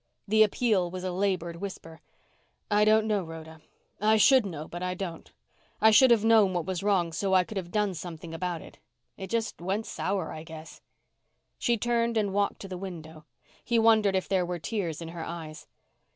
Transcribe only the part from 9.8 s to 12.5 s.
sour, I guess." She turned and